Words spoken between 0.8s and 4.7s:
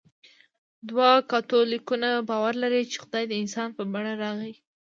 دواړه کاتولیکان باور لري، چې خدای د انسان په بڼه راغی.